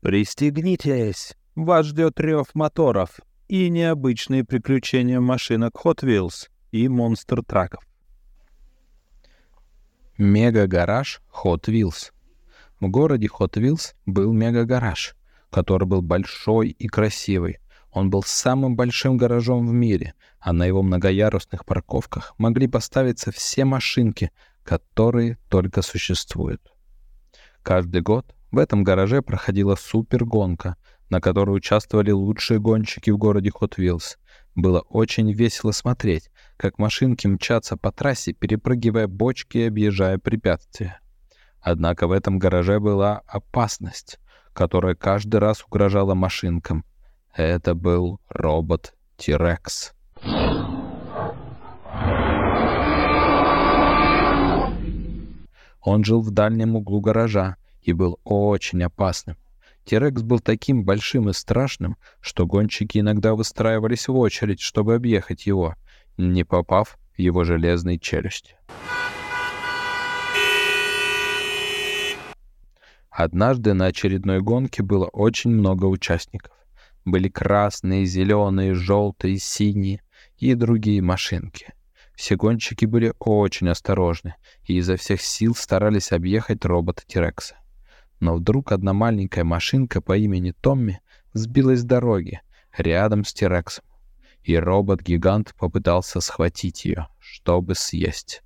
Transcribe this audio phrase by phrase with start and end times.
[0.00, 1.36] Пристегнитесь!
[1.54, 7.84] Вас ждет рев моторов и необычные приключения машинок Hot Wheels и монстр-траков.
[10.16, 12.12] Мега-гараж Hot Wheels.
[12.80, 15.16] В городе Hot Wheels был мега-гараж,
[15.50, 17.58] который был большой и красивый.
[17.92, 23.66] Он был самым большим гаражом в мире, а на его многоярусных парковках могли поставиться все
[23.66, 24.30] машинки,
[24.62, 26.72] которые только существуют.
[27.62, 30.76] Каждый год в этом гараже проходила супергонка,
[31.08, 34.16] на которой участвовали лучшие гонщики в городе Hot Wheels.
[34.54, 41.00] Было очень весело смотреть, как машинки мчатся по трассе, перепрыгивая бочки и объезжая препятствия.
[41.60, 44.18] Однако в этом гараже была опасность,
[44.52, 46.84] которая каждый раз угрожала машинкам.
[47.34, 49.92] Это был робот Тирекс.
[55.82, 59.36] Он жил в дальнем углу гаража, и был очень опасным.
[59.84, 65.74] Терекс был таким большим и страшным, что гонщики иногда выстраивались в очередь, чтобы объехать его,
[66.16, 68.56] не попав в его железные челюсти.
[73.10, 76.52] Однажды на очередной гонке было очень много участников.
[77.04, 80.02] Были красные, зеленые, желтые, синие
[80.38, 81.74] и другие машинки.
[82.14, 87.56] Все гонщики были очень осторожны и изо всех сил старались объехать робота Тирекса.
[88.20, 91.00] Но вдруг одна маленькая машинка по имени Томми
[91.32, 92.40] сбилась с дороги
[92.76, 93.84] рядом с Тирексом,
[94.42, 98.42] и робот-гигант попытался схватить ее, чтобы съесть.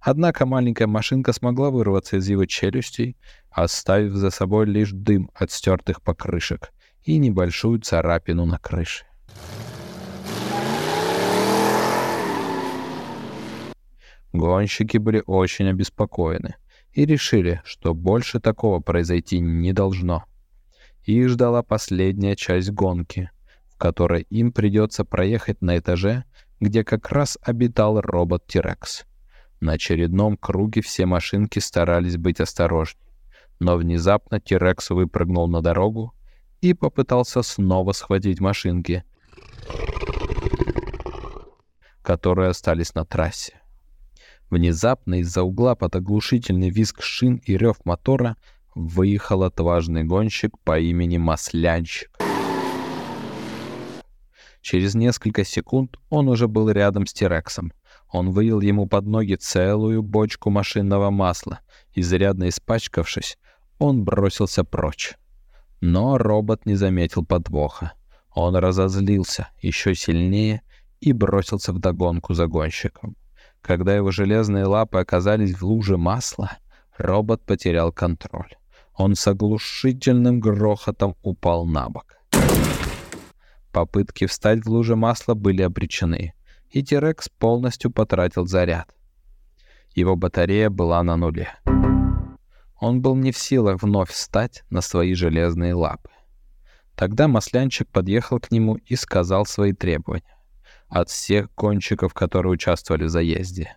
[0.00, 3.16] Однако маленькая машинка смогла вырваться из его челюстей,
[3.50, 6.72] оставив за собой лишь дым от стертых покрышек
[7.04, 9.06] и небольшую царапину на крыше.
[14.34, 16.56] Гонщики были очень обеспокоены
[16.92, 20.24] и решили, что больше такого произойти не должно.
[21.04, 23.30] Их ждала последняя часть гонки,
[23.68, 26.24] в которой им придется проехать на этаже,
[26.58, 29.04] где как раз обитал робот Тирекс.
[29.60, 33.06] На очередном круге все машинки старались быть осторожней,
[33.60, 36.12] но внезапно Тирекс выпрыгнул на дорогу
[36.60, 39.04] и попытался снова схватить машинки,
[42.02, 43.60] которые остались на трассе.
[44.50, 48.36] Внезапно из-за угла под оглушительный визг шин и рев мотора
[48.74, 52.10] выехал отважный гонщик по имени Маслянщик.
[54.60, 57.72] Через несколько секунд он уже был рядом с Тирексом.
[58.10, 61.60] Он вылил ему под ноги целую бочку машинного масла.
[61.94, 63.36] Изрядно испачкавшись,
[63.78, 65.14] он бросился прочь.
[65.80, 67.92] Но робот не заметил подвоха.
[68.34, 70.62] Он разозлился еще сильнее
[71.00, 73.16] и бросился в догонку за гонщиком.
[73.64, 76.58] Когда его железные лапы оказались в луже масла,
[76.98, 78.50] робот потерял контроль.
[78.94, 82.14] Он с оглушительным грохотом упал на бок.
[83.72, 86.34] Попытки встать в луже масла были обречены,
[86.70, 88.94] и Тирекс полностью потратил заряд.
[89.94, 91.48] Его батарея была на нуле.
[92.78, 96.10] Он был не в силах вновь встать на свои железные лапы.
[96.94, 100.33] Тогда маслянчик подъехал к нему и сказал свои требования
[100.94, 103.76] от всех кончиков, которые участвовали в заезде.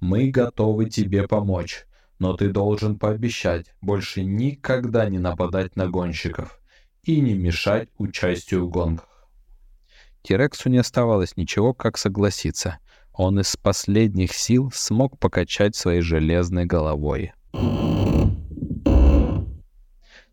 [0.00, 1.84] «Мы готовы тебе помочь,
[2.18, 6.58] но ты должен пообещать больше никогда не нападать на гонщиков
[7.02, 9.28] и не мешать участию в гонках».
[10.22, 12.78] Тирексу не оставалось ничего, как согласиться.
[13.12, 17.34] Он из последних сил смог покачать своей железной головой.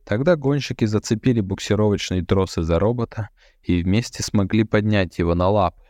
[0.05, 3.27] Тогда гонщики зацепили буксировочные тросы за робота
[3.61, 5.86] и вместе смогли поднять его на лапы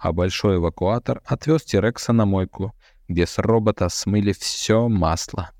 [0.00, 2.74] а большой эвакуатор отвез Тирекса на мойку,
[3.06, 5.50] где с робота смыли все масло.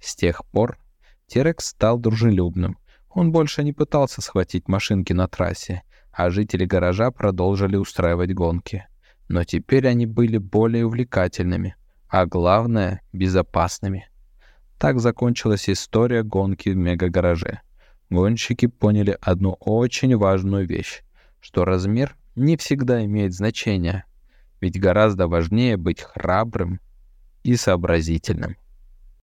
[0.00, 0.78] С тех пор
[1.26, 2.78] Тирекс стал дружелюбным.
[3.10, 5.82] Он больше не пытался схватить машинки на трассе,
[6.12, 8.86] а жители гаража продолжили устраивать гонки.
[9.28, 11.76] Но теперь они были более увлекательными,
[12.08, 14.07] а главное— безопасными.
[14.78, 17.60] Так закончилась история гонки в мегагараже.
[18.10, 21.02] Гонщики поняли одну очень важную вещь,
[21.40, 24.04] что размер не всегда имеет значение,
[24.60, 26.80] ведь гораздо важнее быть храбрым
[27.42, 28.56] и сообразительным.